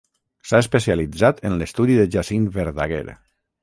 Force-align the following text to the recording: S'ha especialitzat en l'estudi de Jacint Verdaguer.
S'ha 0.51 0.61
especialitzat 0.65 1.43
en 1.51 1.59
l'estudi 1.61 2.01
de 2.01 2.09
Jacint 2.19 2.53
Verdaguer. 2.61 3.09